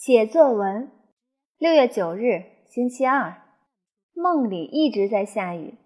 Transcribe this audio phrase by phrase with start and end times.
[0.00, 0.90] 写作文，
[1.58, 3.42] 六月九日，星期二。
[4.14, 5.76] 梦里一直在下雨。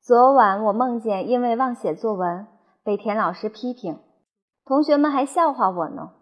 [0.00, 2.46] 昨晚我梦见因为忘写作文
[2.82, 4.00] 被田老师批评，
[4.64, 6.12] 同学们还笑话我呢。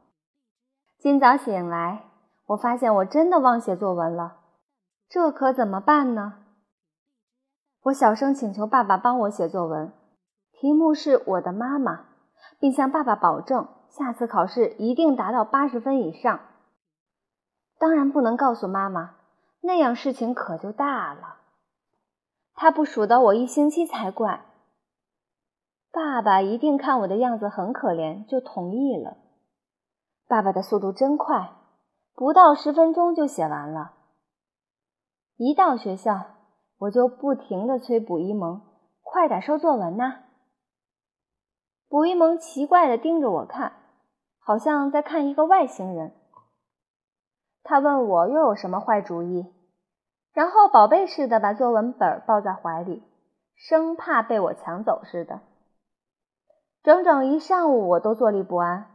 [0.98, 2.02] 今早醒来，
[2.46, 4.38] 我发现我真的忘写作文了，
[5.08, 6.42] 这可怎么办呢？
[7.82, 9.92] 我小声请求爸爸帮我写作文，
[10.50, 12.06] 题目是我的妈妈，
[12.58, 13.68] 并向爸爸保证。
[13.90, 16.40] 下次考试一定达到八十分以上。
[17.78, 19.16] 当然不能告诉妈妈，
[19.60, 21.36] 那样事情可就大了。
[22.54, 24.46] 他不数到我一星期才怪。
[25.92, 29.16] 爸爸一定看我的样子很可怜，就同意了。
[30.28, 31.50] 爸爸的速度真快，
[32.14, 33.92] 不到十分钟就写完了。
[35.36, 36.26] 一到学校，
[36.78, 38.60] 我就不停地催卜一萌，
[39.02, 40.24] 快点收作文呐。
[41.90, 43.74] 卜一萌奇怪地盯着我看。
[44.42, 46.12] 好像在看一个外星人。
[47.62, 49.46] 他问我又有什么坏主意，
[50.32, 53.04] 然后宝贝似的把作文本抱在怀里，
[53.54, 55.40] 生怕被我抢走似的。
[56.82, 58.86] 整整一上午我都坐立不安，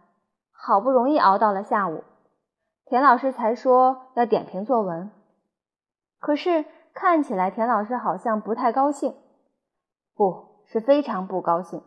[0.52, 2.03] 好不容易熬到了下午，
[2.86, 5.09] 田老师才说要点评作文。
[6.20, 9.16] 可是看起来田老师好像不太高兴，
[10.16, 11.81] 不是非常不高兴，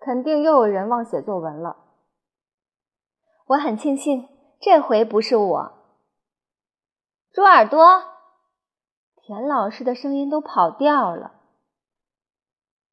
[0.00, 1.76] 肯定又有人忘写作文了。
[3.46, 5.72] 我很庆幸这回不是我。
[7.32, 8.02] 猪耳朵，
[9.16, 11.34] 田老师的声音都跑调了。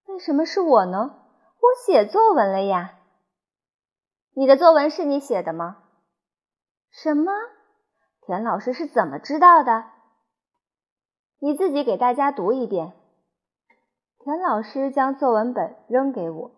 [0.05, 1.23] 为什么是我呢？
[1.59, 2.99] 我写作文了呀。
[4.33, 5.83] 你的作文是你写的吗？
[6.91, 7.31] 什么？
[8.21, 9.85] 田老师是怎么知道的？
[11.39, 12.93] 你自己给大家读一遍。
[14.19, 16.51] 田老师将作文本扔给我，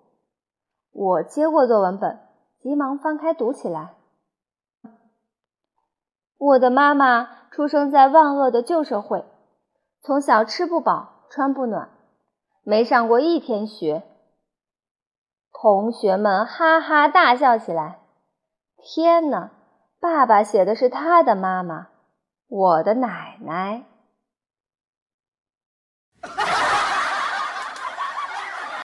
[0.91, 2.19] 我接过作文本。
[2.61, 3.93] 急忙翻开读起来。
[6.37, 9.23] 我的妈妈出生在万恶的旧社会，
[10.01, 11.89] 从小吃不饱穿不暖，
[12.64, 14.03] 没上过一天学。
[15.53, 17.99] 同学们哈哈大笑起来。
[18.75, 19.52] 天哪！
[20.02, 21.87] 爸爸写的是他的妈妈，
[22.49, 23.85] 我的奶奶。